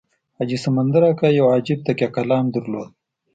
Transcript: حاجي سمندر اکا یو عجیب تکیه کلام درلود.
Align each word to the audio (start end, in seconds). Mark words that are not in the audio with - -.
حاجي 0.37 0.57
سمندر 0.65 1.01
اکا 1.09 1.27
یو 1.39 1.45
عجیب 1.55 1.79
تکیه 1.85 2.09
کلام 2.15 2.45
درلود. 2.53 2.91